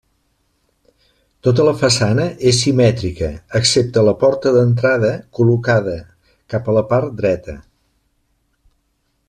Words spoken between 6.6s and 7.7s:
a la part dreta.